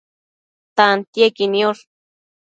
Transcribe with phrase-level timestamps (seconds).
[0.77, 1.83] tantiequi niosh